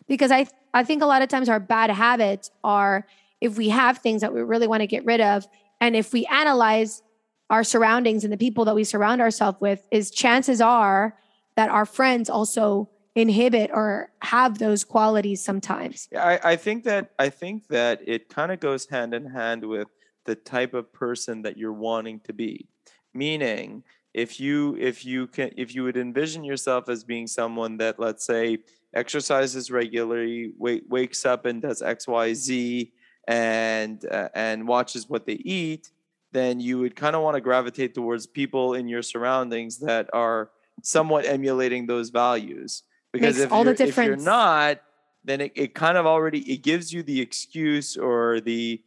[0.07, 3.07] Because I I think a lot of times our bad habits are
[3.41, 5.47] if we have things that we really want to get rid of
[5.81, 7.03] and if we analyze
[7.49, 11.17] our surroundings and the people that we surround ourselves with is chances are
[11.57, 12.89] that our friends also
[13.21, 16.09] inhibit or have those qualities sometimes.
[16.17, 19.89] I, I think that I think that it kind of goes hand in hand with
[20.25, 22.69] the type of person that you're wanting to be.
[23.15, 27.99] Meaning, if you if you can if you would envision yourself as being someone that
[27.99, 28.59] let's say
[28.95, 32.93] exercises regularly, wake, wakes up and does X Y Z,
[33.29, 35.91] and uh, and watches what they eat,
[36.33, 40.51] then you would kind of want to gravitate towards people in your surroundings that are
[40.83, 42.83] somewhat emulating those values.
[43.13, 44.81] Because Makes if all the you're, if you're not,
[45.25, 48.83] then it, it kind of already it gives you the excuse or the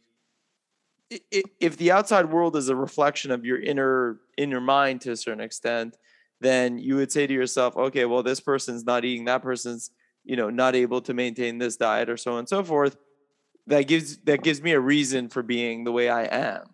[1.30, 5.40] if the outside world is a reflection of your inner inner mind to a certain
[5.40, 5.96] extent
[6.40, 9.90] then you would say to yourself okay well this person's not eating that person's
[10.24, 12.96] you know not able to maintain this diet or so on and so forth.
[13.66, 16.66] That gives that gives me a reason for being the way i am.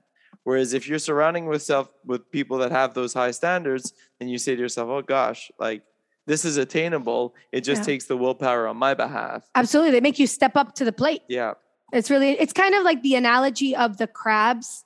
[0.45, 4.55] Whereas if you're surrounding yourself with people that have those high standards then you say
[4.55, 5.83] to yourself oh gosh like
[6.27, 7.87] this is attainable it just Yeah.
[7.87, 9.93] takes the willpower on my behalf Absolutely.
[9.93, 11.23] They make you step up to the plate.
[11.29, 11.55] yeah
[11.93, 14.85] It's really, it's kind of like the analogy of the crabs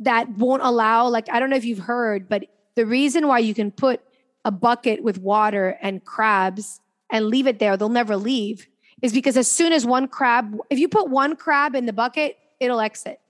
[0.00, 3.54] that won't allow, like, I don't know if you've heard, but the reason why you
[3.54, 4.00] can put
[4.44, 8.66] a bucket with water and crabs and leave it there, they'll never leave,
[9.00, 12.36] is because as soon as one crab, if you put one crab in the bucket,
[12.58, 13.20] it'll exit.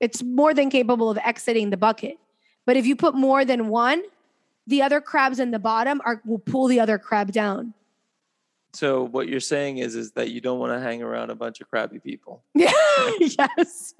[0.00, 2.18] It's more than capable of exiting the bucket.
[2.66, 4.02] But if you put more than one,
[4.66, 7.74] the other crabs in the bottom are will pull the other crab down.
[8.74, 11.60] So what you're saying is is that you don't want to hang around a bunch
[11.60, 12.42] of crabby people.
[12.54, 12.72] Yeah.
[13.20, 13.94] yes.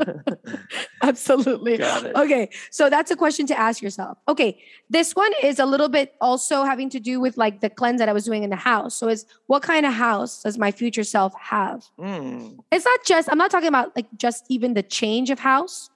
[1.02, 1.76] Absolutely.
[1.76, 2.16] Got it.
[2.16, 2.50] Okay.
[2.70, 4.18] So that's a question to ask yourself.
[4.26, 4.58] Okay.
[4.90, 8.08] This one is a little bit also having to do with like the cleanse that
[8.08, 8.96] I was doing in the house.
[8.96, 11.86] So it's what kind of house does my future self have?
[11.98, 15.88] Mm, It's not just, I'm not talking about like just even the change of house,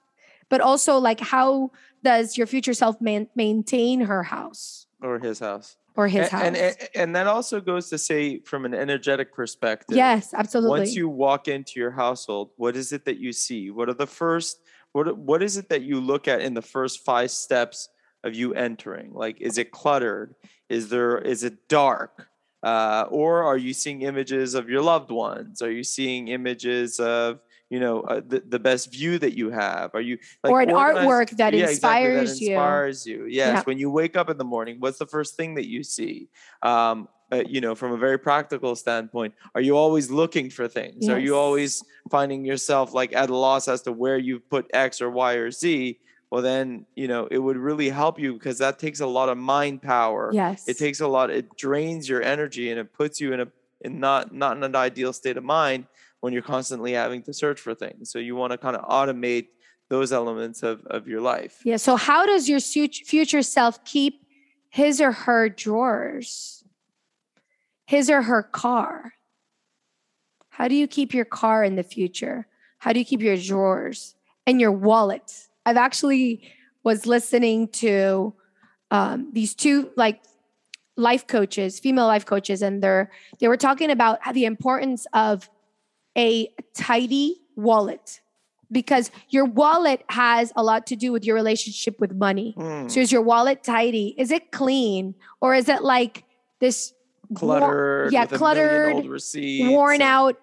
[0.47, 1.71] but also like how
[2.03, 5.77] does your future self man- maintain her house or his house.
[5.95, 6.43] or his A- house?
[6.43, 9.95] and, and and that also goes to say from an energetic perspective.
[9.97, 10.79] yes, absolutely.
[10.79, 13.71] Once you walk into your household, what is it that you see?
[13.71, 14.59] What are the first
[14.93, 17.89] what what is it that you look at in the first five steps
[18.23, 19.13] of you entering?
[19.13, 20.35] Like is it cluttered?
[20.69, 22.27] Is there is it dark?
[22.63, 25.63] Uh, or are you seeing images of your loved ones?
[25.63, 27.39] Are you seeing images of
[27.71, 29.95] you know uh, the, the best view that you have?
[29.95, 32.51] Are you like or an organized- artwork that Yeah, exactly, inspires that you.
[32.51, 33.19] inspires you.
[33.25, 33.47] Yes.
[33.55, 33.61] Yeah.
[33.63, 36.29] When you wake up in the morning, what's the first thing that you see?
[36.61, 41.07] Um, uh, you know, from a very practical standpoint, are you always looking for things?
[41.07, 45.01] Are you always finding yourself like at a loss as to where you've put X
[45.01, 45.97] or Y or Z?
[46.29, 49.37] Well, then, you know, it would really help you because that takes a lot of
[49.37, 50.29] mind power.
[50.33, 50.67] Yes.
[50.67, 53.47] It takes a lot, it drains your energy and it puts you in a
[53.83, 55.85] in not not in an ideal state of mind
[56.21, 58.09] when you're constantly having to search for things.
[58.09, 59.47] So you want to kind of automate
[59.89, 61.59] those elements of, of your life.
[61.65, 61.75] Yeah.
[61.75, 64.25] So, how does your future self keep
[64.69, 66.63] his or her drawers,
[67.85, 69.13] his or her car?
[70.49, 72.47] How do you keep your car in the future?
[72.77, 74.15] How do you keep your drawers
[74.47, 75.47] and your wallet?
[75.65, 76.49] I've actually
[76.83, 78.33] was listening to
[78.91, 80.21] um, these two like
[80.95, 85.49] life coaches, female life coaches, and they're they were talking about the importance of
[86.17, 88.21] a tidy wallet
[88.71, 92.53] because your wallet has a lot to do with your relationship with money.
[92.57, 92.87] Hmm.
[92.87, 94.15] So is your wallet tidy?
[94.17, 96.23] Is it clean or is it like
[96.59, 96.93] this
[97.35, 100.39] cluttered, yeah, cluttered, receipts, worn out,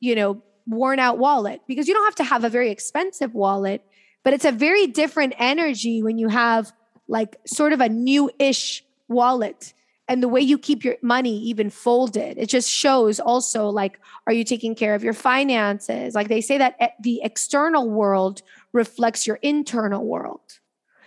[0.00, 1.60] you know, worn out wallet?
[1.68, 3.82] Because you don't have to have a very expensive wallet,
[4.24, 6.72] but it's a very different energy when you have
[7.06, 9.72] like sort of a new-ish wallet.
[10.08, 12.38] And the way you keep your money even folded.
[12.38, 16.14] It just shows also like, are you taking care of your finances?
[16.14, 18.42] Like they say that e- the external world
[18.72, 20.40] reflects your internal world.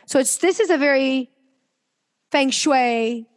[0.05, 1.31] So it's this is a very
[2.31, 3.27] feng shui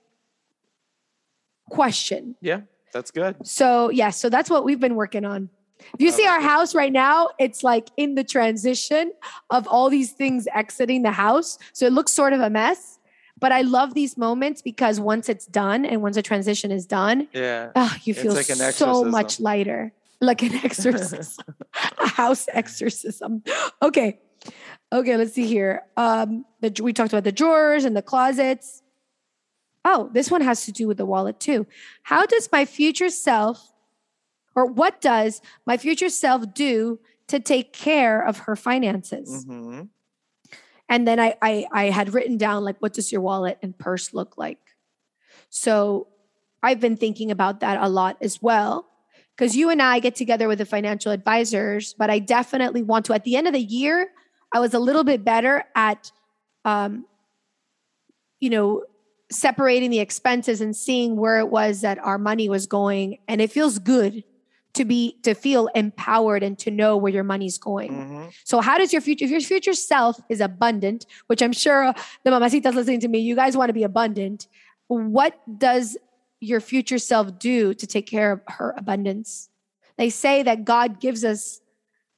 [1.70, 2.36] question.
[2.40, 2.60] Yeah,
[2.92, 3.46] that's good.
[3.46, 5.48] So yeah, so that's what we've been working on.
[5.94, 9.12] If you see our house right now, it's like in the transition
[9.50, 11.58] of all these things exiting the house.
[11.72, 12.93] So it looks sort of a mess.
[13.38, 17.28] But I love these moments because once it's done and once the transition is done,
[17.32, 17.72] Yeah.
[17.74, 19.92] oh, you feel like so much lighter.
[20.20, 21.44] Like an exorcism,
[21.98, 23.42] a house exorcism.
[23.82, 24.20] Okay.
[24.92, 25.82] Okay, let's see here.
[25.96, 28.82] Um, the, we talked about the drawers and the closets.
[29.84, 31.66] Oh, this one has to do with the wallet too.
[32.04, 33.72] How does my future self,
[34.54, 39.44] or what does my future self do to take care of her finances?
[39.44, 39.82] hmm
[40.88, 44.12] And then I, I I had written down like, what does your wallet and purse
[44.12, 44.58] look like?
[45.50, 46.08] So
[46.62, 48.86] I've been thinking about that a lot as well.
[49.36, 53.14] Because you and I get together with the financial advisors, but I definitely want to.
[53.14, 54.10] At the end of the year,
[54.52, 56.12] I was a little bit better at,
[56.64, 57.06] um,
[58.38, 58.84] you know,
[59.32, 63.18] separating the expenses and seeing where it was that our money was going.
[63.26, 64.22] And it feels good
[64.74, 67.92] to be to feel empowered and to know where your money's going.
[67.92, 71.94] hmm So, how does your future, if your future self is abundant, which I'm sure
[72.24, 74.48] the mamacitas listening to me, you guys want to be abundant.
[74.88, 75.96] What does
[76.40, 79.48] your future self do to take care of her abundance?
[79.96, 81.60] They say that God gives us,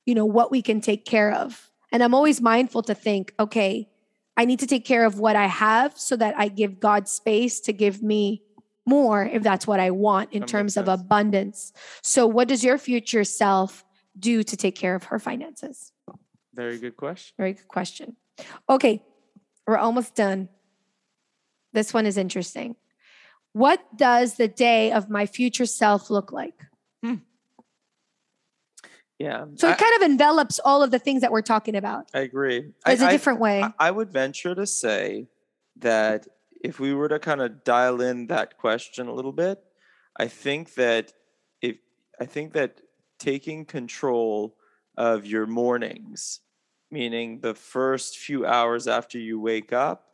[0.07, 1.71] you know, what we can take care of.
[1.93, 3.89] And I'm always mindful to think, okay,
[4.37, 7.61] I need to take care of what I have so that I give God space
[7.61, 8.43] to give me
[8.87, 11.73] more if that's what I want in That terms of abundance.
[12.03, 13.85] So, what does your future self
[14.19, 15.93] do to take care of her finances?
[16.55, 17.35] Very good question.
[17.37, 18.17] Very good question.
[18.69, 19.03] Okay,
[19.67, 20.49] we're almost done.
[21.73, 22.77] This one is interesting.
[23.53, 26.55] What does the day of my future self look like?
[27.03, 27.17] Hmm.
[29.19, 29.47] Yeah.
[29.55, 32.09] So I, it kind of envelops all of the things that we're talking about.
[32.15, 32.73] I agree.
[32.85, 33.63] There's a a different way.
[33.63, 35.29] I, I would venture to say
[35.79, 36.27] that
[36.67, 39.63] if we were to kind of dial in that question a little bit,
[40.19, 41.13] I think that
[41.63, 41.77] if
[42.21, 42.81] I think that
[43.21, 44.57] taking control
[44.97, 46.41] of your mornings,
[46.91, 50.07] meaning the first few hours after you wake up,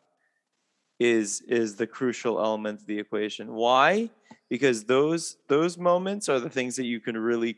[1.00, 3.54] is is the crucial element of the equation.
[3.54, 4.10] Why?
[4.50, 7.56] Because those those moments are the things that you can really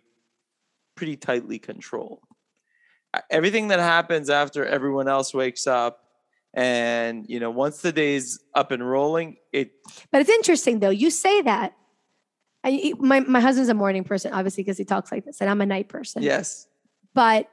[0.95, 2.23] pretty tightly control.
[3.29, 6.04] Everything that happens after everyone else wakes up
[6.55, 9.73] and you know once the day's up and rolling, it
[10.11, 10.91] But it's interesting though.
[10.91, 11.75] You say that.
[12.67, 15.61] I, my, my husband's a morning person, obviously, because he talks like this, and I'm
[15.61, 16.23] a night person.
[16.23, 16.67] yes.
[17.13, 17.51] But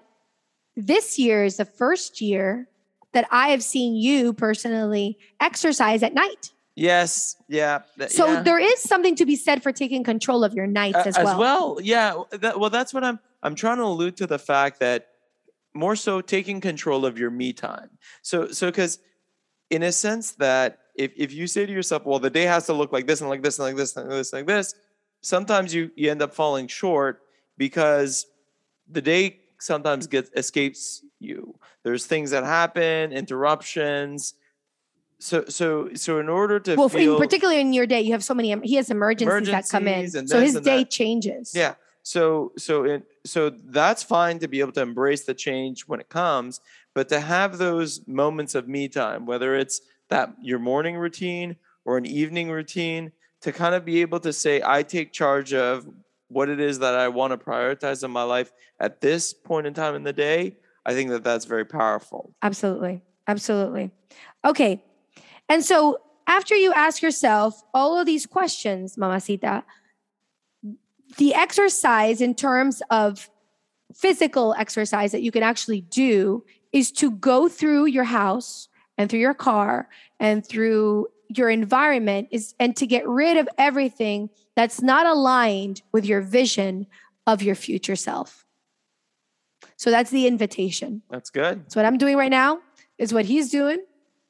[0.77, 2.69] this year is the first year
[3.11, 6.51] that I have seen you personally exercise at night.
[6.75, 7.81] Yes, yeah.
[8.07, 8.41] So yeah.
[8.43, 11.77] there is something to be said for taking control of your nights A- as well.
[11.81, 12.15] Yeah.
[12.31, 13.19] That, well, that's what I'm.
[13.43, 15.07] I'm trying to allude to the fact that
[15.73, 17.89] more so taking control of your me time.
[18.21, 18.99] So, so because
[19.69, 22.73] in a sense that if if you say to yourself, well, the day has to
[22.73, 24.75] look like this and like this and like this and like this and like this,
[25.21, 27.21] sometimes you you end up falling short
[27.57, 28.25] because
[28.89, 31.55] the day sometimes gets escapes you.
[31.83, 34.33] There's things that happen, interruptions.
[35.19, 38.23] So so so in order to well, feel in particularly in your day, you have
[38.23, 38.53] so many.
[38.63, 40.89] He has emergencies, that come in, so his day that.
[40.89, 41.53] changes.
[41.55, 41.75] Yeah.
[42.03, 46.09] So so it so that's fine to be able to embrace the change when it
[46.09, 46.59] comes,
[46.93, 51.97] but to have those moments of me time, whether it's that your morning routine or
[51.97, 53.11] an evening routine,
[53.41, 55.87] to kind of be able to say, I take charge of
[56.27, 59.73] what it is that I want to prioritize in my life at this point in
[59.73, 60.57] time in the day.
[60.85, 62.33] I think that that's very powerful.
[62.41, 63.01] Absolutely.
[63.27, 63.91] Absolutely.
[64.45, 64.83] Okay.
[65.49, 69.63] And so after you ask yourself all of these questions, Mamacita,
[71.17, 73.29] the exercise in terms of
[73.93, 79.19] physical exercise that you can actually do is to go through your house and through
[79.19, 85.05] your car and through your environment is and to get rid of everything that's not
[85.05, 86.87] aligned with your vision
[87.25, 88.45] of your future self.
[89.77, 91.01] So that's the invitation.
[91.09, 91.71] That's good.
[91.71, 92.59] So what I'm doing right now
[92.97, 93.79] is what he's doing,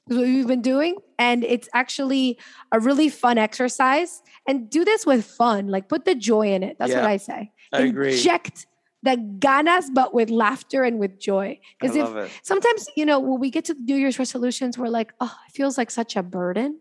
[0.10, 0.98] is what we've been doing.
[1.20, 2.40] And it's actually
[2.72, 4.22] a really fun exercise.
[4.48, 5.68] And do this with fun.
[5.68, 6.78] Like put the joy in it.
[6.80, 7.52] That's what I say.
[7.72, 8.14] I agree.
[8.14, 8.66] Inject
[9.04, 11.60] the ganas, but with laughter and with joy.
[11.80, 12.32] Because if it.
[12.44, 15.78] sometimes, you know, when we get to New Year's resolutions, we're like, oh, it feels
[15.78, 16.80] like such a burden.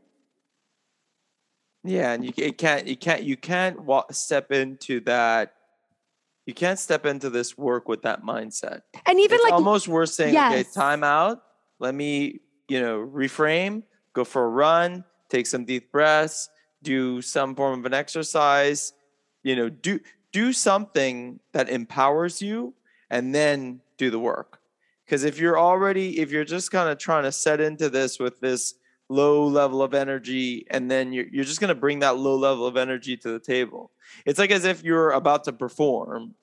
[1.83, 5.55] Yeah, and you it can't you can't you can't wa- step into that.
[6.45, 8.83] You can't step into this work with that mindset.
[9.07, 10.75] And even it's like almost worth saying, okay, Yes.
[10.75, 11.43] time out.
[11.79, 12.41] Let me,
[12.71, 16.49] you know, reframe, go for a run, take some deep breaths,
[16.85, 18.93] do some form of an exercise,
[19.43, 19.99] you know, do
[20.33, 22.73] do something that empowers you
[23.11, 24.61] and then do the work.
[25.05, 28.39] Because if you're already, if you're just kind of trying to set into this with
[28.39, 28.75] this
[29.09, 32.65] low level of energy, and then you're, you're just going to bring that low level
[32.65, 33.91] of energy to the table,
[34.25, 36.37] it's like as if you're about to perform.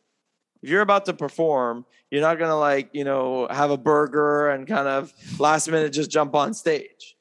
[0.61, 4.49] If you're about to perform, you're not going to like, you know, have a burger
[4.49, 7.15] and kind of last minute just jump on stage.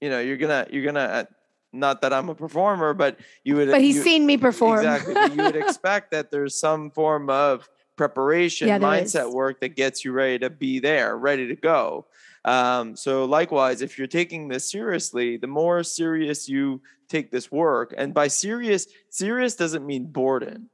[0.00, 1.28] You know, you're to, you're going to,
[1.72, 3.70] not that I'm a performer, but you would.
[3.70, 4.78] But he's you, seen me perform.
[4.78, 5.14] Exactly.
[5.36, 9.34] You would expect that there's some form of preparation, Yeah, mindset is.
[9.34, 12.06] work that gets you ready to be there, ready to go.
[12.44, 17.92] Um, so likewise, if you're taking this seriously, the more serious you take this work,
[17.96, 20.70] and by serious, serious doesn't mean boredom.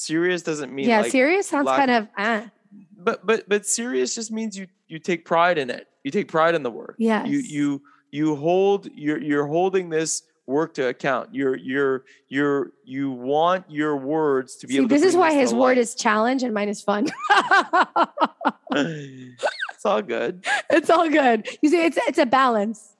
[0.00, 2.50] Serious doesn't mean yeah, like, serious sounds lack- kind of ah.
[2.96, 5.88] but but but serious just means you you take pride in it.
[6.04, 6.94] You take pride in the work.
[6.98, 11.34] yeah You you you hold you're you're holding this work to account.
[11.34, 15.34] You're you're you're you want your words to be See, able to this is why
[15.34, 15.78] his word light.
[15.78, 17.06] is challenge and mine is fun.
[18.72, 20.44] it's all good.
[20.70, 21.46] it's all good.
[21.62, 22.96] You see, it's it's a balance.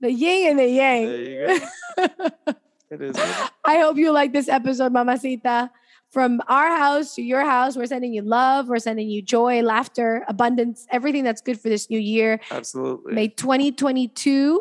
[0.00, 1.06] The yin and the yang.
[1.06, 1.20] There
[1.56, 1.60] you
[1.98, 2.54] go.
[2.92, 3.16] It is.
[3.64, 5.70] I hope you like this episode, Mamacita.
[6.10, 10.24] From our house to your house, we're sending you love, we're sending you joy, laughter,
[10.26, 12.40] abundance, everything that's good for this new year.
[12.50, 13.14] Absolutely.
[13.14, 14.60] May 2022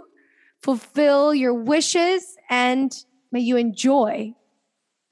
[0.61, 2.93] fulfill your wishes and
[3.31, 4.35] may you enjoy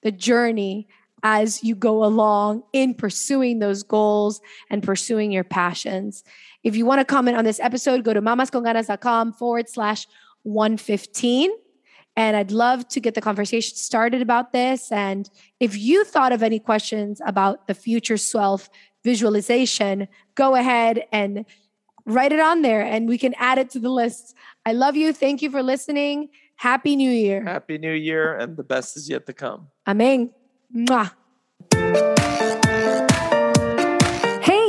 [0.03, 0.87] the journey
[1.23, 6.23] as you go along in pursuing those goals and pursuing your passions.
[6.63, 10.05] If you want to comment on this episode, go to mamasconganas.com forward slash
[10.43, 11.49] 115.
[12.17, 14.91] And I'd love to get the conversation started about this.
[14.91, 18.69] And if you thought of any questions about the future self
[19.03, 21.45] visualization, go ahead and
[22.07, 24.35] write it on there and we can add it to the list.
[24.65, 25.13] I love you.
[25.13, 26.29] Thank you for listening.
[26.55, 27.43] Happy New Year.
[27.43, 29.67] Happy New Year, and the best is yet to come.
[29.87, 30.31] Amen.
[30.75, 31.13] Mwah.